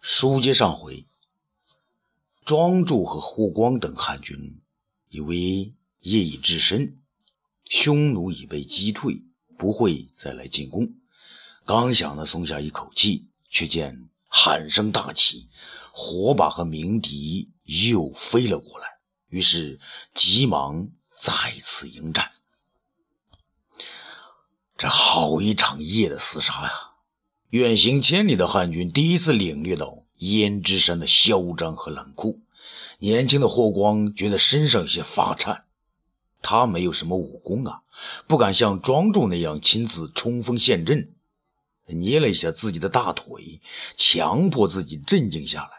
[0.00, 1.04] 书接上回，
[2.46, 4.62] 庄助和霍光等汉军
[5.10, 6.98] 以为夜已至深，
[7.68, 9.22] 匈奴已被击退，
[9.58, 10.94] 不会再来进攻。
[11.66, 15.50] 刚想呢松下一口气，却见喊声大起，
[15.92, 18.98] 火把和鸣笛又飞了过来，
[19.28, 19.78] 于是
[20.14, 22.32] 急忙再次迎战。
[24.78, 26.89] 这好一场夜的厮杀呀！
[27.50, 32.40] 远行千里的汉军第一次领略到胭脂山的嚣张和冷酷。
[33.00, 35.64] 年轻的霍光觉得身上有些发颤。
[36.42, 37.82] 他没有什么武功啊，
[38.28, 41.12] 不敢像庄重那样亲自冲锋陷阵。
[41.86, 43.60] 捏了一下自己的大腿，
[43.96, 45.70] 强迫自己镇静下来。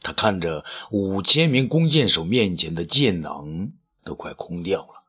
[0.00, 3.70] 他看着五千名弓箭手面前的箭囊
[4.02, 5.04] 都快空掉了，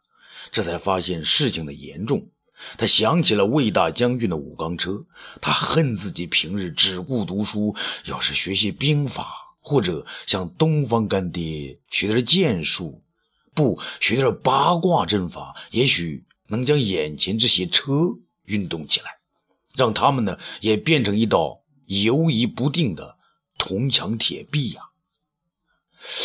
[0.52, 2.30] 这才发现事情的严重。
[2.78, 5.06] 他想起了魏大将军的五钢车，
[5.42, 13.04] 他恨自己平日只顾读书，要是学些兵法，或者向东方干爹学点剑术，
[13.54, 17.94] 不学点八卦阵法，也许能将眼前这些车
[18.46, 19.06] 运动起来，
[19.76, 23.18] 让他们呢也变成一道游移不定的
[23.58, 24.82] 铜墙铁壁呀！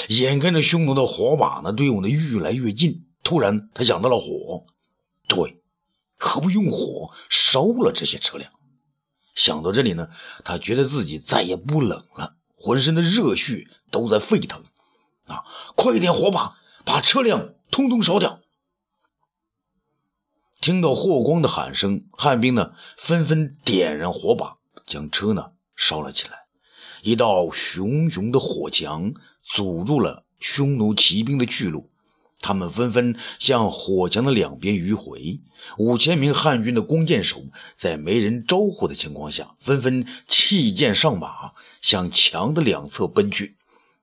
[0.08, 4.66] 眼看着匈奴的火把呢队伍呢越来越近，突然他想到了火，
[5.26, 5.59] 对。
[6.20, 8.52] 何不用火烧了这些车辆？
[9.34, 10.08] 想到这里呢，
[10.44, 14.62] 他觉得自己再也不冷了，浑身的热血都在沸腾。
[15.26, 15.44] 啊，
[15.76, 18.40] 快点火把，把车辆通通烧掉！
[20.60, 26.46] 听到霍光的喊声，汉兵呢纷纷点燃火把，将车呢烧了起来。
[27.02, 31.89] 一道熊熊的火墙阻住了匈奴骑兵的去路。
[32.40, 35.40] 他们纷纷向火墙的两边迂回，
[35.78, 37.42] 五千名汉军的弓箭手
[37.76, 41.52] 在没人招呼的情况下，纷纷弃剑上马，
[41.82, 43.56] 向墙的两侧奔去。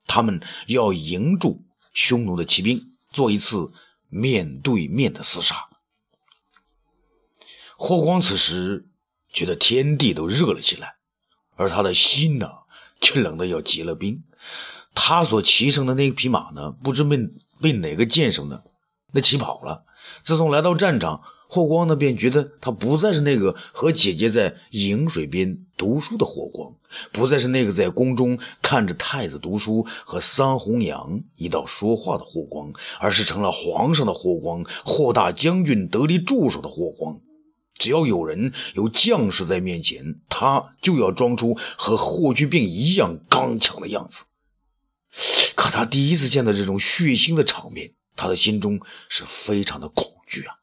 [0.06, 3.72] 他们要迎住匈奴的骑兵，做一次
[4.08, 5.68] 面对面的厮杀。
[7.76, 8.88] 霍光此时
[9.32, 10.94] 觉得天地都热了起来，
[11.56, 12.48] 而他的心呢，
[13.00, 14.22] 却冷得要结了冰。
[14.94, 18.62] 他所骑乘的那匹马呢，不知闷被哪个箭手呢，
[19.12, 19.84] 那骑跑了。
[20.22, 26.74] 自从来到战场，霍光呢便觉得他不再是那个和姐姐在饮水边读书的霍光，
[27.12, 37.20] 不再是那个在宫中看着太子读书和桑弘羊一道说话的霍光，而是成了皇上的霍光，霍大将军得力助手的霍光。
[37.74, 44.24] 只要有人有将士在面前，他就要装出和霍去病一样刚强的样子。
[45.58, 50.54] 可他第一次见到这种血腥的场面，他的心中是非常的恐惧啊！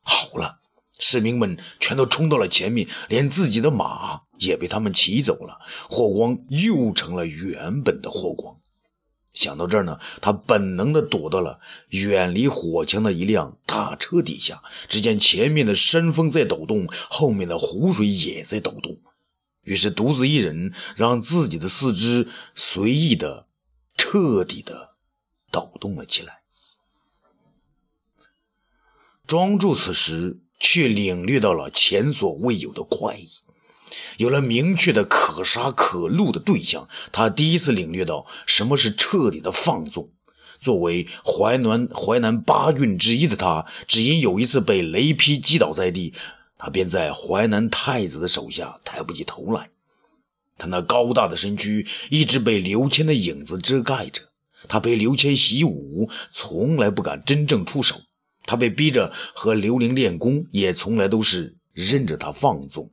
[0.00, 0.60] 好了，
[0.96, 5.58] 士兵们全都冲到了前面，连自己的马也被他们骑走了。
[5.90, 8.58] 霍光又成了原本的霍光。
[9.32, 11.58] 想到这儿呢，他本能的躲到了
[11.88, 14.62] 远离火墙的一辆大车底下。
[14.88, 19.00] 只见前面的山峰在抖动，后面的湖水也在抖动。
[19.62, 23.45] 于是独自一人，让自己的四肢随意的。
[23.96, 24.94] 彻底的
[25.50, 26.40] 抖动了起来。
[29.26, 33.28] 庄助此时却领略到了前所未有的快意，
[34.18, 40.10] 有了明确的可杀可戮的对象，他第一次领略到什么是彻底的放纵。
[40.58, 46.14] 作为淮南淮南八郡之一的他，只因有一次被雷劈击倒在地，
[46.56, 49.70] 他便在淮南太子的手下抬不起头来。
[50.56, 54.22] 他那高大的身躯一直被刘谦的影子遮盖着，
[54.68, 57.96] 他被刘谦习武，从来不敢真正出手；
[58.44, 62.90] 他被逼着和刘伶练功，也从来都是任着他放纵。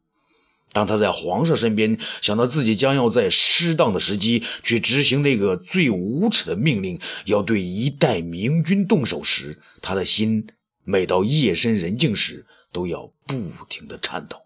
[0.74, 10.48] 当他在皇上身边，想到自己将要在适当的时机去执行那个最无耻的命令，要对一代明君动手时，他的心
[10.84, 14.43] 每到夜深人静时，都要不停的颤抖。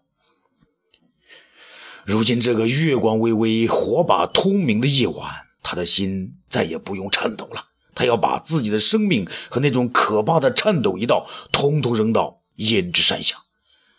[2.08, 7.66] 如今这个月光微微、火把通明的夜晚，他的心再也不用颤抖了。
[7.94, 13.36] 他要把自己的生命和那种可怕的颤抖一道，通通扔到胭脂山下。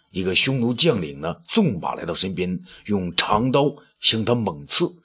[0.09, 4.95] 一个匈奴将领呢，纵马来到身边，用长刀向他猛刺。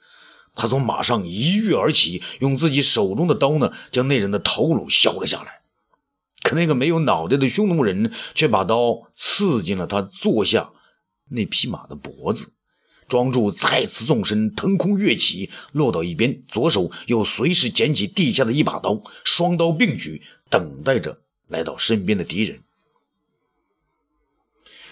[0.55, 5.61] 他从马上一跃而起，用自己手中的刀呢，将那人的头颅削了下来。
[6.41, 10.71] 可那个没有脑袋的匈奴人却把刀刺进了他坐下
[11.29, 12.49] 那匹马的脖子。
[13.07, 22.61] 庄助再次纵身腾空跃起，落到一边，左手又随时捡起地下的一把刀，双刀并举，等待着来到身边的敌人。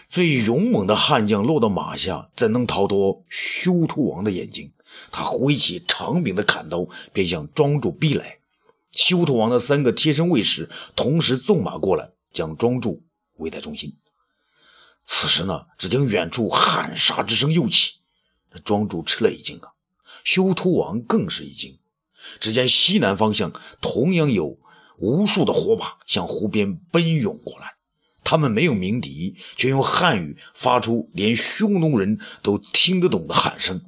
[0.09, 4.71] 最勇猛的悍将落到马下，怎能逃脱修图王的眼睛？
[5.11, 8.37] 他挥起长柄的砍刀，便向庄主逼来。
[8.91, 13.01] 修图王的三个贴身卫士同时纵马过来，将庄主
[13.37, 13.97] 围在中心。
[15.03, 17.95] 此时呢，只听远处喊杀之声又起，
[18.63, 19.69] 庄主吃了一惊啊！
[20.23, 21.79] 修图王更是一惊。
[22.39, 23.51] 只见西南方向
[23.81, 24.57] 同样有
[24.97, 27.75] 无数的火把向湖边奔涌过来。
[28.23, 33.81] 他们没有鸣笛，却用汉语发出连匈奴人都听得懂的喊声：“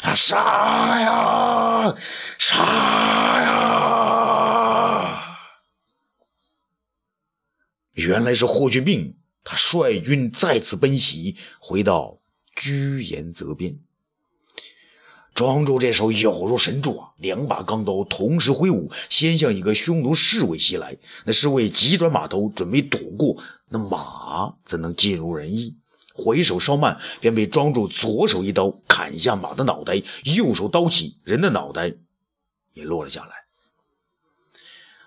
[0.00, 1.94] 啊，杀呀，
[2.38, 3.52] 杀呀！”
[7.92, 12.16] 原来是霍去病，他率军再次奔袭，回到
[12.54, 13.78] 居延泽边。
[15.36, 20.96] 庄主这手有如神助啊，两把钢刀同时挥舞，先向一个匈奴侍卫袭来。
[21.26, 23.36] 那侍卫急转马头，准备躲过，
[23.68, 25.76] 那马怎能尽如人意？
[26.14, 31.92] 回首稍慢，便被庄主左手一刀砍下马的脑袋，右手刀起，人的脑袋
[32.72, 33.30] 也落了下来。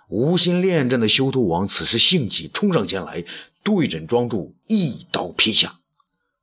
[0.10, 3.26] 无心恋战的修图王此时兴起，冲上前来，
[3.64, 5.79] 对准庄主一刀劈下。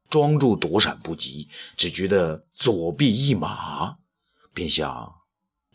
[0.08, 3.98] 庄助躲闪不及，只觉得左臂一麻，
[4.54, 5.20] 便向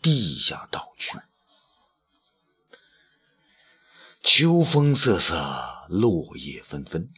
[0.00, 1.18] 地下倒去。
[4.22, 7.10] 秋风瑟瑟，落叶纷纷。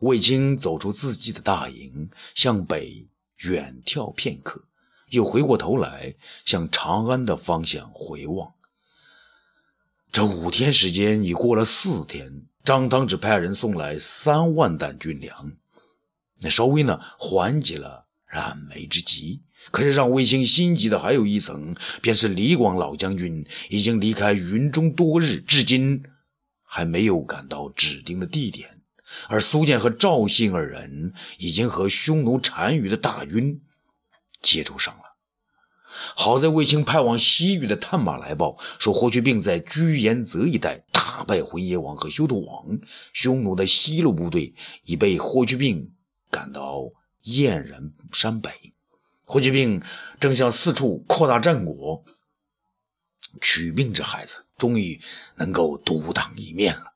[0.00, 3.08] 卫青走出自己的大营，向北
[3.38, 4.62] 远眺片刻，
[5.08, 6.14] 又回过头来
[6.44, 8.52] 向长安的方向回望。
[10.12, 15.56] 这五天时间已过了四天，张汤只派人送来三万担军粮。
[16.40, 26.02] 那稍微呢缓解了燃眉之急，可是让卫青心急的还有一层，便是李广老将军已经离开云中多日，至今
[26.62, 28.82] 还没有赶到指定的地点，
[29.28, 33.62] 而苏建和赵信二人已经和匈奴单于的大军
[34.42, 35.00] 接触上了。
[36.14, 42.80] 好在卫青派往西域的探马来报说，霍去病在居延泽一带大败浑邪王和修图王，
[43.14, 44.54] 匈奴的西路部队
[44.84, 45.92] 已被霍去病。
[46.36, 46.92] 赶到
[47.22, 48.50] 燕然山北，
[49.24, 49.82] 霍去病
[50.20, 52.04] 正向四处扩大战果。
[53.40, 55.00] 取病这孩子终于
[55.36, 56.92] 能够独当一面了，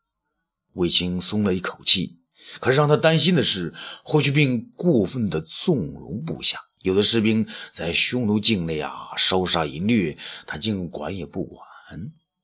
[0.74, 2.18] 卫青松了一口气。
[2.60, 3.72] 可是让他担心的是，
[4.04, 11.66] 霍去病过分的纵容部下，有的士兵在匈奴境内啊烧杀淫掠，他竟管也不管。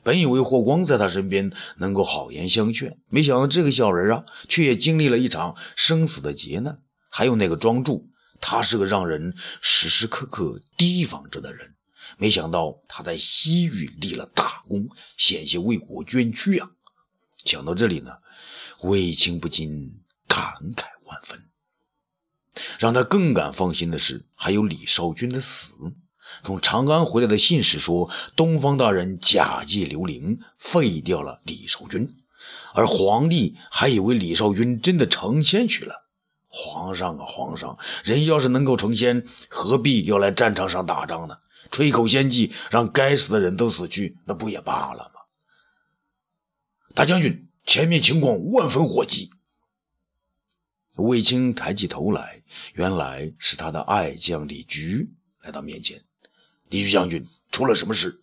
[0.02, 6.80] 本以为霍光在他身边能够好言相劝，没想到这个小人啊，却也经历了一场生死的劫难。
[7.16, 8.10] 还有那个庄助，
[8.42, 11.74] 他是个让人时时刻刻提防着的人。
[12.18, 16.72] 没想到他在西域立了大功，险些为国捐躯啊！
[17.42, 18.18] 想到这里呢，
[18.82, 21.42] 卫青不禁感慨万分。
[22.78, 25.72] 让他更感放心的是，还有李少君的死。
[26.42, 32.14] 从长安回来的信使说，东方大人假借刘伶，废掉了李少君，
[32.74, 36.02] 而皇帝还以为李少君真的成仙去了。
[36.58, 41.36] 皇上啊，皇上，人要是能够成仙，何必要来战场上打仗呢？
[41.70, 45.20] 吹口仙气，让该死的人都死去，那不也罢了吗？
[46.94, 49.30] 大将军，前面情况万分火急。
[50.96, 52.42] 卫青抬起头来，
[52.72, 55.10] 原来是他的爱将李局
[55.42, 56.04] 来到面前。
[56.70, 58.22] 李局将军，出了什么事？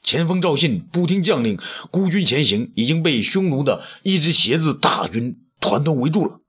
[0.00, 1.58] 前锋赵信不听将令，
[1.90, 6.40] 孤军前行，已经被匈奴的一支鞋子大军团团围住了。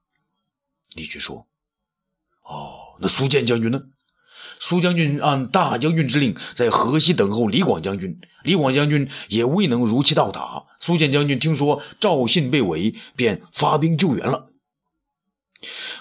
[0.96, 1.48] 李局说
[2.44, 3.82] ：“哦，那苏建将军呢？
[4.60, 8.20] 苏将军按大将军之令，在河西等候李广将军。
[8.44, 10.66] 李广将军也未能如期到达。
[10.80, 14.48] 苏建将军听说赵信被围，便发兵救援了。”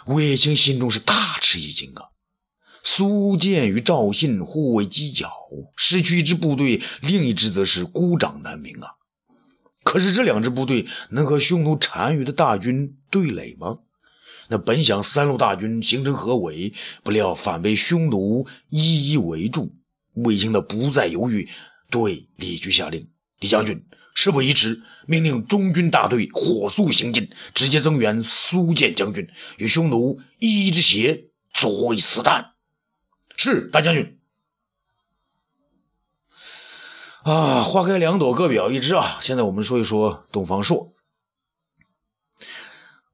[0.06, 2.06] 卫青心中是大吃一惊啊！
[2.82, 5.30] 苏建与赵信互为犄角，
[5.76, 8.92] 失去一支部队，另一支则是孤掌难鸣啊！
[9.82, 13.78] 可是这两支部队能和匈奴单于的大军对垒吗？
[14.48, 19.74] 那本想三路大军形成合围，不料反被匈奴一一围住。
[20.14, 21.48] 卫青的不再犹豫，
[21.90, 29.28] 对李局下令：“李将军，事不宜迟，命令中军大队火速行进，直接增援苏建将军，
[29.58, 32.52] 与匈奴一一之协，作为死战。”
[33.36, 34.18] 是大将军。
[37.22, 39.18] 啊，花开两朵，各表一枝啊！
[39.20, 40.94] 现在我们说一说东方朔。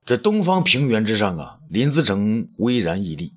[0.07, 3.33] 在东方平原之上啊，林子城巍然屹立，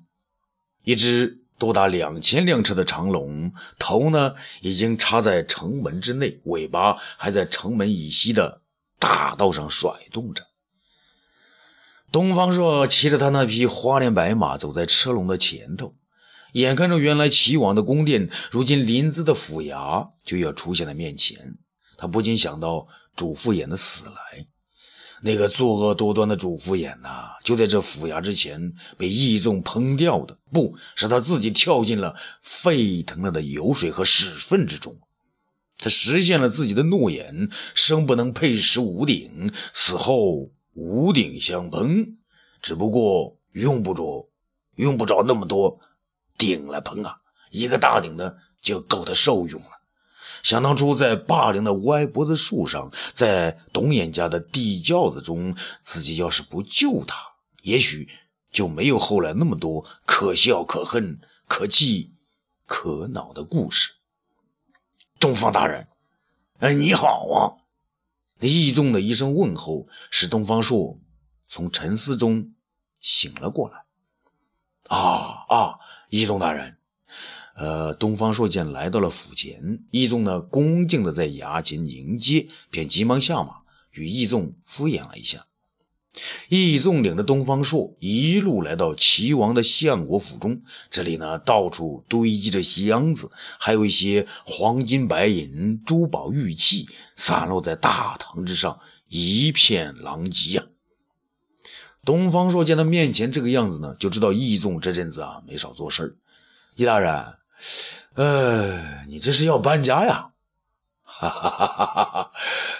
[0.84, 8.60] 一只多达两千辆车的长龙，头呢已经插在城门之内，尾巴还在城门以西的
[8.98, 10.46] 大道上甩动着。
[12.12, 15.94] 东方朔骑着他那匹花脸白马走在车龙的前头，
[16.52, 21.56] 眼看着原来齐王的宫殿，如今临淄的府衙就要出现在面前，
[21.96, 24.46] 他不禁想到主父偃的死来。
[25.20, 35.00] 那个作恶多端的主父偃呐，就在这府衙之前被义众烹掉的，不是他自己跳进了沸腾了的油水和屎粪之中。
[35.76, 42.16] 他实现了自己的诺言，生不能配食五鼎，死后五鼎相烹。
[42.60, 44.28] 只不过用不着，
[44.74, 45.80] 用不着那么多
[46.36, 47.20] 鼎来烹啊，
[47.50, 49.77] 一个大鼎呢就够他受用了。
[50.42, 58.08] 想当初在霸陵的歪脖子树上，在董眼家的地窖子中，自己要是不救他，也许
[58.50, 62.12] 就没有后来那么多可笑、可恨、可气、
[62.66, 63.92] 可恼的故事。
[65.20, 65.88] 东方大人，
[66.60, 67.58] 哎，你好啊！
[68.38, 71.00] 那义仲的一声问候，使东方朔
[71.48, 72.54] 从沉思中
[73.00, 73.84] 醒了过来。
[74.88, 75.78] 啊啊，
[76.08, 76.77] 义仲大人，
[77.58, 83.56] 呃，东方朔见来到了府前，义仲呢恭敬的在衙前迎接，便急忙下马
[83.90, 85.44] 与义仲敷衍了一下。
[86.48, 100.66] 义仲领着东方朔一路来到齐王的相国府中，这里呢到处堆积着箱子，还有一些黄金白银、珠宝玉器散落在大堂之上，一片狼藉呀。
[102.04, 106.16] 东方朔见他面前这个样子呢，就知道义仲这阵子啊没少做事
[106.74, 107.34] 义大人，
[108.14, 110.30] 呃，你这是要搬家呀？
[111.02, 112.30] 哈哈哈哈哈！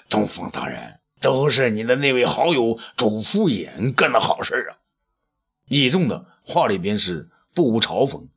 [0.08, 1.00] 东方大人。
[1.20, 4.78] 都是你的那位好友主父偃干的好事啊！
[5.66, 8.28] 义仲的话里边是不无嘲讽。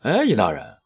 [0.00, 0.78] 哎，义大人，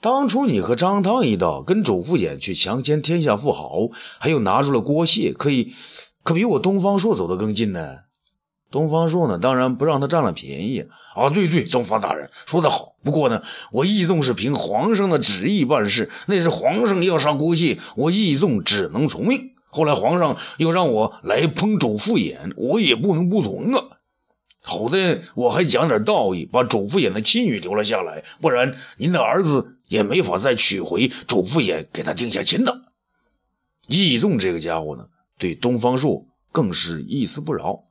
[0.00, 5.74] 当初你和张汤一道跟主父偃去强奸天下富豪，还有拿住了郭谢，可以
[6.22, 8.04] 可比我东方朔走得更近呢。
[8.74, 11.30] 东方朔呢，当然不让他占了便宜啊！
[11.30, 12.96] 对对，东方大人说得好。
[13.04, 19.52] 不过呢，我义纵是凭皇上的旨意办事，那是皇上要杀郭谢，我义纵只能从命。
[19.68, 23.84] 后来皇上又让我来烹主父偃，我也不能不从啊。
[24.60, 32.82] 好在我还讲点道义，把主父偃的妻女留了下来，不然您的儿子也没法再娶回主父偃，给他定下亲的。
[33.86, 35.06] 义仲这个家伙呢，
[35.38, 37.83] 对东方朔更是一丝不饶。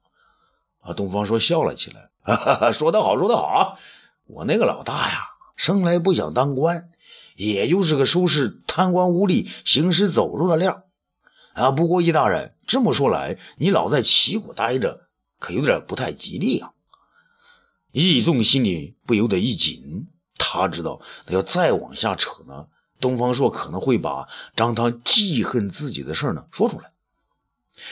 [0.83, 3.79] 啊，东方朔笑了起来， 哈哈哈，说得好，说得好啊！
[4.25, 5.19] 我那个老大呀，
[5.55, 6.91] 生来不想当官，
[7.35, 10.83] 也就是个收拾贪官污吏、行尸走肉的料。
[11.53, 15.07] 啊，不过易大人这么说来，你老在齐国待着，
[15.39, 16.71] 可有点不太吉利啊。
[17.91, 22.65] 易仲心里不由得一紧，他知道，他要再往下扯呢，
[22.99, 26.91] 东方朔可能会把张汤记恨自己的事呢说出来，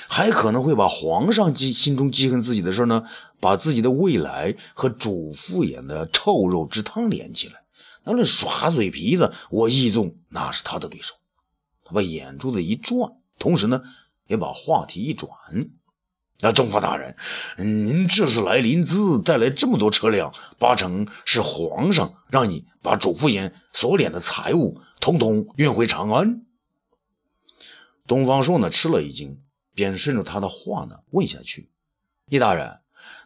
[0.07, 3.03] 还可能会把皇上记心中记恨自己的事呢，
[3.39, 7.63] 把自己的未来和主父偃的臭肉之汤连起来。
[8.03, 11.15] 那论耍嘴皮子，我义纵那是他的对手？
[11.83, 13.13] 他把眼珠子一转。
[13.39, 13.81] 同时呢，
[14.27, 15.31] 也把话题一转。
[16.41, 17.15] 啊，东方大人，
[17.57, 26.43] 您这次来临淄，带来这么多车辆，八成是皇上让你把主父偃所敛的财物，统统运回长安。
[28.07, 29.37] 东方朔呢，吃了一惊，
[29.73, 31.69] 便顺着他的话呢问下去
[32.29, 32.79] ：“叶大人，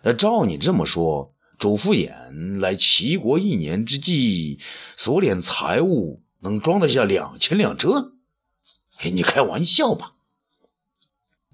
[0.04, 4.60] 那照你这么说，主父偃来齐国一年之计，
[4.96, 8.14] 所敛财物能装得下两千辆车？”
[9.04, 10.14] 哎，你开玩笑吧？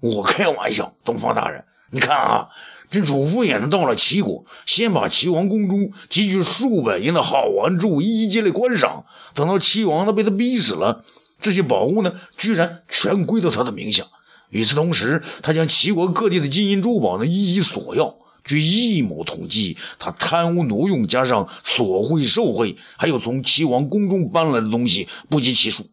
[0.00, 2.48] 我开玩笑，东方大人，你看啊，
[2.90, 11.04] 这主父偃到了齐国，先把齐王宫中积聚数百银的好玩之物一一接来观赏，等到齐王呢被他逼死了，
[11.40, 14.06] 这些宝物呢，居然全归到他的名下。
[14.52, 18.18] 与此同时，他将齐国各地的金银珠宝呢一一索要。
[18.44, 25.86] 据一亩统计，他贪污挪用，加上索贿受贿，还有从齐王宫中搬来的东西，不计其数。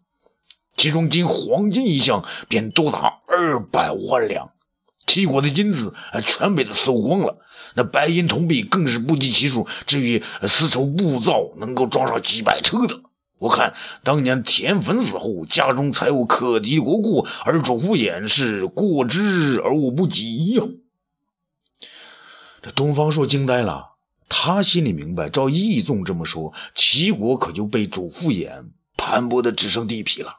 [0.75, 4.49] 其中仅黄金一项便多达二百万两，
[5.07, 7.37] 齐国的金子啊全被他搜光了。
[7.75, 9.67] 那白银铜币更是不计其数。
[9.85, 12.99] 至于丝绸布造，能够装上几百车的。
[13.39, 20.63] 我看当年田汾死后，家中财物可敌国库，而主父偃是过之而无不及呀。
[22.61, 23.91] 这东方朔惊呆了，
[24.27, 28.65] 他心里明白，照义纵这么说，齐国可就被主父偃
[28.97, 30.33] 盘剥的只剩地皮了。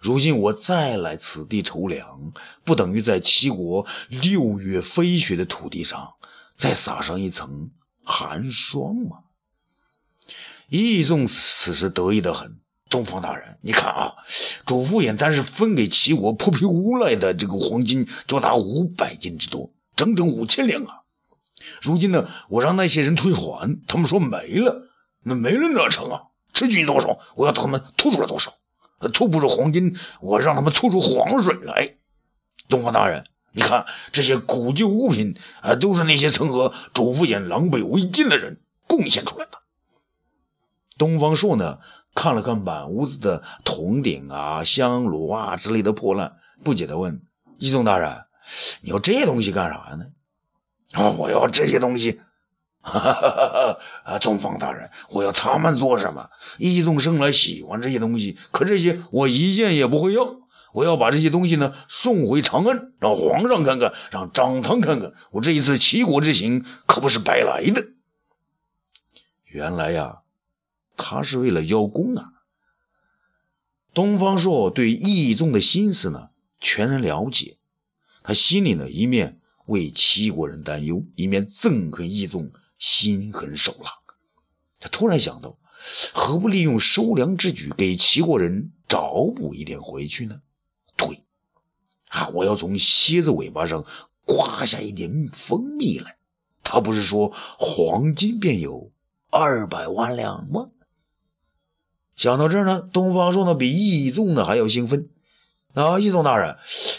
[0.00, 2.32] 如今我再来此地筹粮，
[2.64, 6.14] 不等于在齐国六月飞雪的土地上
[6.54, 7.70] 再撒上一层
[8.04, 9.21] 寒霜吗？
[10.78, 12.58] 义仲此时得意的很。
[12.90, 14.16] 东方大人，你看啊，
[14.66, 19.72] 主父偃单是分给齐国泼皮无赖的这个黄金，就达五百斤之多。
[19.96, 21.00] 整整五千两啊！
[21.80, 24.90] 如今呢，我让那些人退还，他们说没了，
[25.22, 26.20] 那没了哪成啊？
[26.52, 28.52] 吃均多少，我要他们吐出来多少。
[29.14, 31.94] 吐不出黄金，我让他们吐出黄水来。
[32.68, 39.61] 东方大人，你看这些古旧物品啊，都是那些曾和主父偃狼狈为奸的人贡献出来的。
[41.02, 41.78] 东方朔呢，
[42.14, 47.22] 看了看满屋子的铜鼎啊、香炉啊之类的破烂，不解地问
[47.58, 48.26] ：“义宗大人，
[48.82, 50.06] 你要这些东西干啥呢？”
[50.94, 52.20] 啊，我要这些东西。
[52.84, 53.78] 哈哈哈哈！
[54.04, 56.28] 啊，东方大人，我要他们做什么？
[56.58, 60.36] 义宗生来喜欢这些东西，可这些我一件也不会要。
[60.72, 67.82] 我要把这些东西呢送回长安，让皇上看看，让张汤看看，我这一次齐国之行可不是白来的。
[69.44, 70.21] 原来呀，
[70.96, 72.32] 他是为了邀功啊。
[73.94, 76.30] 东方朔对义纵的心思呢
[76.60, 77.58] 全然了解，
[78.22, 82.50] 他心里呢一面为齐国人担忧，一面憎恨义纵。
[82.78, 83.92] 心狠手辣，
[84.80, 85.56] 他突然想到，
[86.12, 90.42] 何不利用收粮之举给齐国人找补一点回去呢？
[90.96, 91.22] 对，
[92.08, 93.86] 啊，我要从蝎子尾巴上
[94.24, 96.18] 刮下一点蜂蜜来。
[96.64, 98.90] 他不是说黄金便有
[99.30, 100.70] 二百万两吗？
[102.22, 105.08] 想到这儿呢，东方朔呢比义仲呢还要兴奋。
[105.74, 106.56] 啊，义宗大人，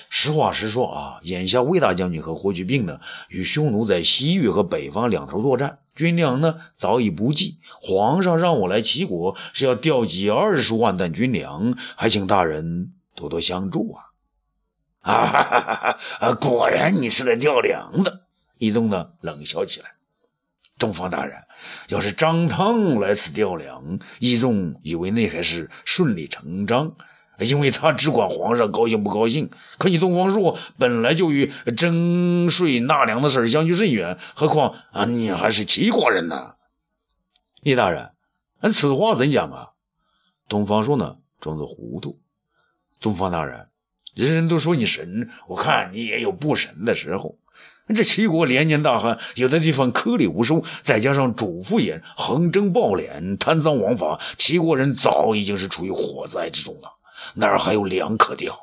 [0.09, 2.99] 实话实说啊，眼下魏大将军和霍去病呢，
[3.29, 7.59] 与匈奴在西域和北方两头作战，军粮呢早已不济。
[7.81, 14.03] 皇上让我来齐国，是要调集二十万担军粮，还请大人多多相助啊！
[14.99, 16.33] 啊哈哈哈！
[16.35, 18.23] 果然你是来调粮的。
[18.57, 19.95] 义宗呢冷笑起来。
[20.77, 21.43] 东方大人，
[21.87, 26.95] 要是张汤来此调粮，义宗以为那还是顺理成章。
[27.39, 29.49] 因为他只管皇上高兴不高兴，
[29.79, 36.55] 可你东方朔本来就与征税纳粮的事相距甚远，何况啊，你还是齐国人呢？
[37.63, 38.11] 叶大人，
[38.61, 39.69] 俺此话怎讲啊？
[40.47, 42.21] 东方朔呢，装作糊涂。
[43.01, 43.67] 东方大人，
[44.13, 47.39] 人人都说你神，我看你也有不神的时候。
[47.95, 56.93] 这齐国连年大旱，有的地方颗粒无收，再加上主父偃横征暴敛、贪赃枉法，齐国人早已经是处于火灾之中了。
[57.35, 58.55] 哪儿还有粮可调？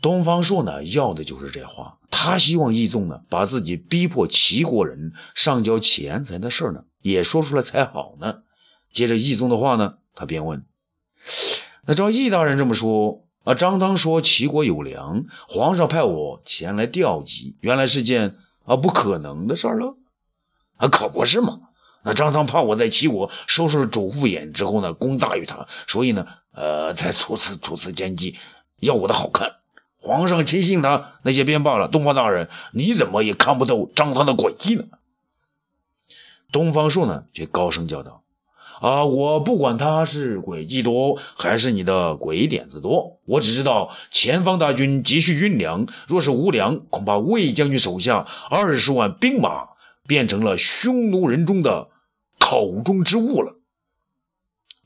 [0.00, 1.98] 东方朔呢，要的就是这话。
[2.10, 8.42] 他希望义宗呢，把自己逼迫齐国人上交钱财的事呢，也说出来才好呢。
[8.92, 10.64] 接着义宗的话呢，他便问
[11.86, 19.96] ：“那照义大人这么说啊，张汤说齐国有粮，皇上派我前来调集，原来是件啊不可能的事儿了？
[20.76, 21.60] 啊，可不是嘛。”
[22.04, 28.36] 那张汤怕我在齐国收拾了主父偃之后呢，功大于他，所以呢，呃，才出此处此奸计，
[28.80, 29.56] 要我的好看。
[29.98, 31.86] 皇上轻信他，那些便罢了。
[31.86, 34.86] 东方大人，你怎么也看不透张汤的诡计呢？
[36.50, 38.21] 东方朔呢，却高声叫道
[38.82, 49.68] ：“啊，我不管他是诡计多，还是你的鬼点子多，我只知道前方大军急需军粮，若是无粮，恐怕魏将军手下二十万兵马
[50.06, 51.88] 变成了匈奴人中的。”
[52.44, 53.60] 口中之物了，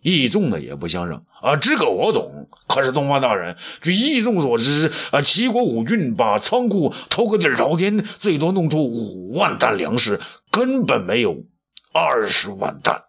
[0.02, 2.48] 义纵呢也不相让啊，这个我懂。
[2.68, 11.44] 可是东方大人，据义纵所知啊，齐国五郡把仓库偷个底儿朝天，最多弄出五万担粮食，根本没有
[11.92, 13.05] 二十万担。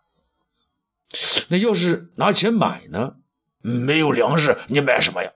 [1.48, 3.16] 那要是拿钱买呢？
[3.62, 5.32] 没有粮食，你买什么呀？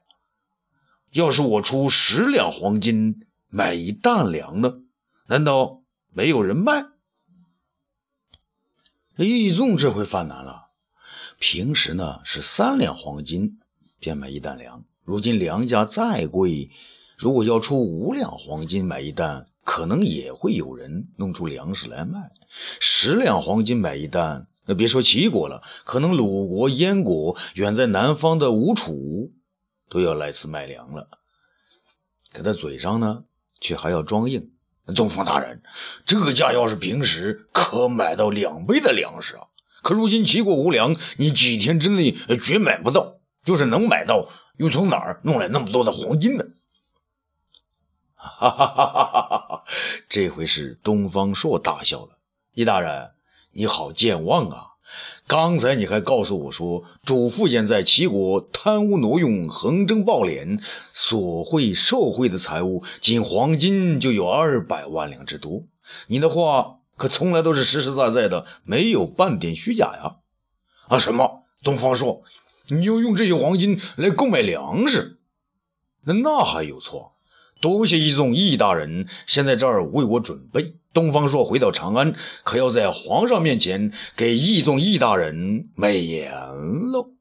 [1.12, 4.76] 要是我出十两黄金买一担粮呢？
[5.28, 5.82] 难道
[6.14, 6.86] 没有人卖？
[9.18, 10.70] 义仲这回犯难了。
[11.40, 13.60] 平时呢是三两黄金
[14.00, 16.70] 便买一担粮，如今粮价再贵，
[17.18, 22.32] 如果要出五两黄金买一担，可能也会有人弄出粮食来卖。
[22.80, 29.32] 十两黄金买一担，那别说齐国了，可能鲁国、燕国远在南方的吴楚
[29.90, 31.10] 都要来此卖粮了。
[32.32, 33.24] 可他嘴上呢，
[33.60, 34.52] 却还要装硬。
[34.96, 35.64] 东方大人，
[36.06, 39.48] 这个价要是平时可买到两倍的粮食啊，
[39.84, 43.18] 可如今齐国无粮，你几天之内绝买不到。
[43.44, 46.46] 就是能买到，又从哪儿弄来那么多的黄金呢？
[48.14, 49.64] 哈哈哈哈哈哈！
[50.10, 52.20] 这回是东方朔大笑了。
[52.54, 53.12] 易大人，
[53.54, 54.68] 你好健忘啊！
[55.28, 65.64] 刚才你还告诉我说，主父偃在齐国贪污挪用、横征暴敛，索贿受贿的财物，仅黄金就有二百万两之多。
[66.08, 70.16] 你的话可从来都是实实在在的，没有半点虚假呀！
[70.88, 71.44] 啊，什么？
[71.62, 72.24] 东方朔，
[72.70, 75.20] 你就用这些黄金来购买粮食？
[76.06, 77.16] 那那还有错？
[77.60, 80.76] 多谢义宗义大人先在这儿为我准备。
[80.94, 86.32] 东方朔回到长安，可要在皇上面前给义宗义大人美言
[86.92, 87.12] 喽。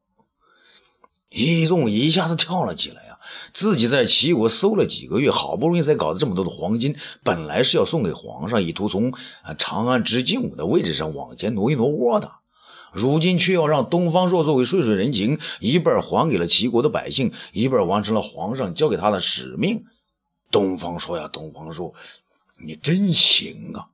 [1.29, 3.17] 义宗一下子跳了起来呀！
[3.53, 9.13] 自己在齐国搜了几个月，好不容易才搞的这么多的黄金，本来是要送给皇上，以图从
[9.57, 12.31] 长安知敬武的位置上往前挪一挪窝的。
[12.91, 19.85] 如今却要让东方朔作为顺水人情，一半还给了齐国的百姓，一半完成了皇上交给他的使命。
[20.51, 21.93] 东方朔呀，东方朔，
[22.63, 23.89] 你真行啊！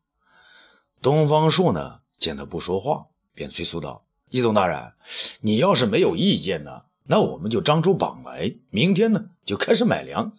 [1.02, 4.94] 东方朔呢，见他不说话，便催促道：“义宗大人，
[5.42, 10.34] 你要是没有意见呢？”那我们就张出榜来，明天呢就开始买粮。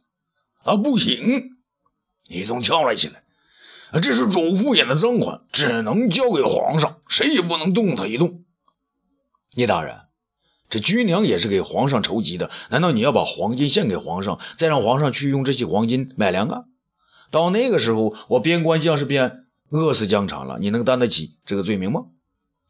[0.63, 1.57] 啊，不行！
[2.29, 3.23] 李宗跳了起来。
[4.03, 8.45] 这是主父偃的赃款，只能交给皇上，谁也不能动他一动。
[9.55, 10.03] 聂大人，
[10.69, 16.65] 这军粮也是给皇上筹集的，难道你要把黄金献给皇上，再让皇上去用这些黄金买粮啊？
[17.31, 22.07] 到那个时候，我边关将士便饿死疆场了，你能担得起这个罪名吗？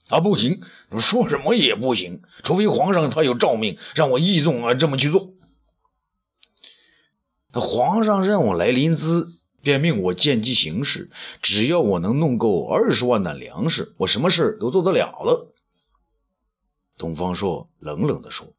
[0.09, 0.62] 啊，不行！
[0.99, 5.35] 说什么也不行，除非皇上他有诏命，让我义纵啊这么去做。
[7.53, 9.29] 那皇上让我来临淄，
[9.62, 11.11] 便命我见机行事。
[11.42, 15.53] 只要我能弄够二十万担粮食，我什么事都做得了了。
[16.97, 18.55] 东方朔冷冷地说：“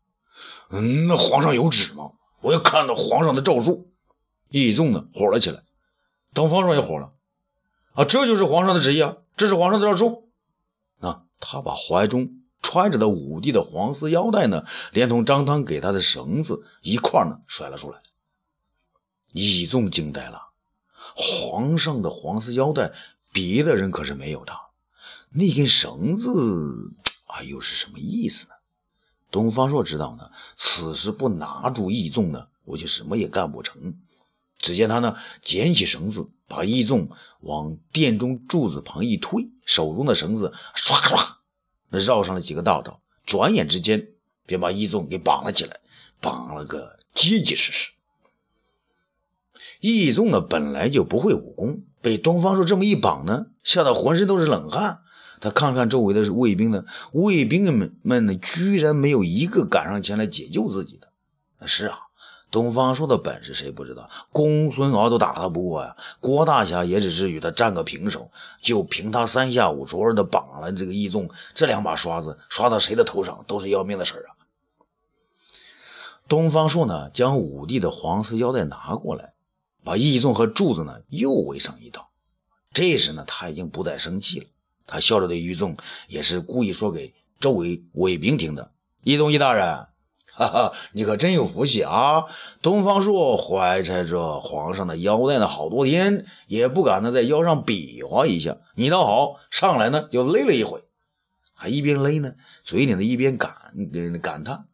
[0.72, 2.12] 嗯，那皇上有旨吗？
[2.42, 3.92] 我要看到皇上的诏书。”
[4.50, 5.62] 义纵呢火了起来，
[6.34, 7.13] 东方朔也火了。
[7.94, 9.18] 啊，这就是皇上的旨意啊！
[9.36, 10.30] 这是皇上的诏书。
[11.00, 18.02] 那他把怀中揣着的武帝的黄丝腰带呢，连同张汤给他的绳子一块呢甩了出来。
[19.34, 20.50] 义纵惊呆了，
[21.15, 22.94] 皇上的黄丝腰带，
[23.32, 24.54] 别的人可是没有的，
[25.32, 26.94] 那根绳子
[27.28, 28.52] 啊，又是什么意思呢？
[29.32, 34.00] 东方朔知道呢，此时不拿住义纵呢，我就什么也干不成。
[34.60, 41.36] 只见他呢，捡起绳子，把义纵往殿中柱子旁一推，手中的绳子唰唰，
[41.89, 44.10] 那绕上了几个道道，转眼之间
[44.45, 45.80] 便把义纵给绑了起来，
[46.19, 47.91] 绑了个结结实实。
[49.80, 55.00] 义宗呢，本来就不会武功，被东方朔这么一绑呢，吓得浑身都是冷汗。
[55.39, 61.13] 他看看周围的卫兵呢，卫兵们们呢，居然没有一个赶上前来解救自己的。
[61.65, 62.09] 是啊。
[62.52, 64.10] 东方朔的本事谁不知道？
[64.32, 68.32] 公孙敖都打他不过呀，郭大侠也只是与他战个平手。
[68.62, 74.34] 就凭他三下五除二的绑了这个义纵，这两把刷子刷到谁的头上都是要命的事啊！
[76.28, 79.34] 东方朔呢，将武帝的黄丝腰带拿过来，
[79.84, 82.10] 把义纵和柱子呢又围上一道。
[82.74, 84.48] 这时呢，他已经不再生气了，
[84.88, 88.72] 他笑着对义纵也是故意说给周围卫兵听的
[89.04, 89.86] ：“义宗义大人。”
[90.39, 92.23] 哈哈，你可真有福气啊！
[92.62, 98.56] 东方朔怀揣着皇上的腰带呢，好多天也不敢呢在腰上比划一下。
[98.73, 100.86] 你倒好，上来呢就勒了一回，
[101.54, 103.54] 还一边勒呢，嘴里呢一边感
[104.21, 104.67] 感叹：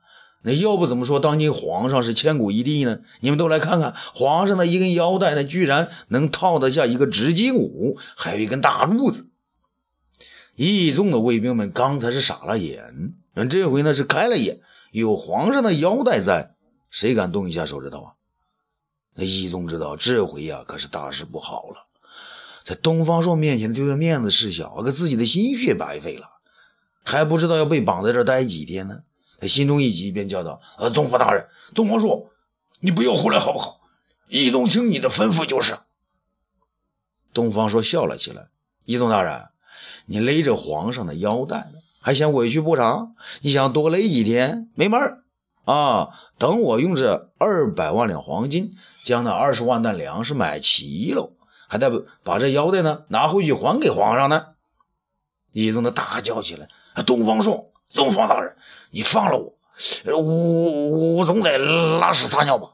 [0.44, 3.00] 那要不怎么说当今皇上是千古一帝呢？
[3.20, 9.26] 你们都来看看，皇上的一根腰带呢，居然能套得下一个直筋骨，还有一根大柱子。
[10.56, 13.16] 一众的卫兵们刚才是傻了眼，
[13.50, 14.60] 这回呢是开了眼。
[15.02, 16.56] 有皇上的腰带在，
[16.90, 18.14] 谁敢动一下手指头啊？
[19.14, 21.88] 那义宗知道这回呀，可是大事不好了。
[22.64, 26.28] 在东方朔面前丢了面子事小，可自己的心血白费了，
[27.04, 29.04] 还不知道要被绑在这儿待几天呢。
[29.38, 32.32] 他心中一急，便叫道：“呃，东方大人，东方朔，
[32.80, 33.82] 你不要胡来好不好？
[34.30, 35.78] 义宗听你的吩咐就是。”
[37.34, 38.48] 东方朔笑了起来
[38.86, 39.50] ：“义宗大人，
[40.06, 41.70] 你勒着皇上的腰带。”
[42.06, 43.16] 还想委屈不成？
[43.42, 44.70] 你想多勒几天？
[44.76, 45.24] 没门儿
[45.66, 46.10] 啊！
[46.38, 51.32] 等我用这二百万两黄金将那二十万担粮食买齐了，
[51.68, 54.50] 还得把这腰带呢拿回去还给皇上呢。
[55.52, 56.70] 义宗的大叫起来
[57.08, 58.56] ：“东方朔，东方大人，
[58.92, 59.56] 你放了我！
[60.06, 62.74] 我我总得拉屎撒尿吧？”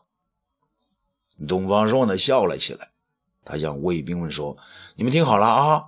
[1.48, 2.90] 东方朔呢笑了起来，
[3.46, 4.58] 他向卫兵们说
[4.98, 5.84] ：“你们听好了啊！”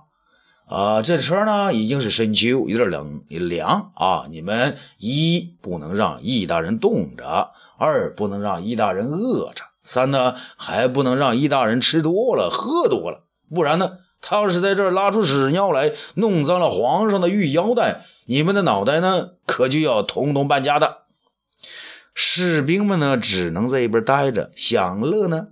[0.66, 4.24] 啊，这车呢已经是深秋，有点冷凉啊！
[4.30, 13.24] 你们一不能让易大人冻着，二不能让易大人饿着，三呢还不能让易大人吃多了喝多了，
[13.54, 21.02] 不然呢，他要是在这儿拉出屎尿来，弄脏了皇上的玉腰带，你们的脑袋呢可就要统统搬家的。
[22.14, 25.48] 士兵们呢只能在一边待着享乐呢，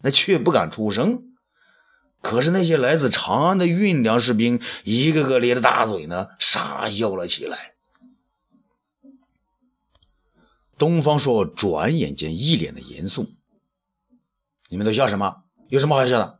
[0.00, 1.24] 那却不敢出声。
[2.20, 7.56] 可是那些来自长安的运粮士兵，一个个咧着大嘴呢，傻笑了起来。
[10.76, 13.30] 东方朔转眼间一脸的严肃。
[14.68, 15.42] 你们都笑什么？
[15.68, 16.38] 有什么好笑的？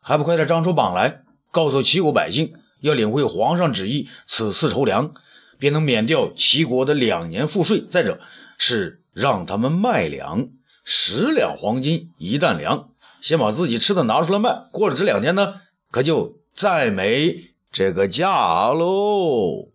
[0.00, 5.14] 还不快点张出榜来，告诉齐国百姓，要领会皇上旨意，此次筹粮，
[5.58, 7.84] 便能免掉齐国的两年赋税。
[7.88, 8.20] 再者
[8.58, 10.50] 是让他们卖粮，
[10.84, 12.90] 十两黄金一担粮，
[13.24, 14.68] 先把自己吃的拿出来卖。
[14.70, 19.72] 过了这两天呢，可就再没这个价喽。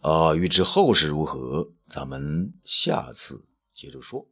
[0.00, 4.26] 啊，预知后事如何，咱们下次接着说。